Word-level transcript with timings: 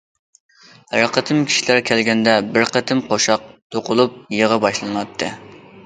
ھەر 0.93 1.09
قېتىم 1.17 1.43
كىشىلەر 1.51 1.83
كەلگەندە 1.91 2.35
بىر 2.57 2.67
قېتىم 2.73 3.05
قوشاق 3.13 3.47
توقۇلۇپ 3.77 4.21
يىغا 4.41 4.63
باشلىناتتى. 4.69 5.35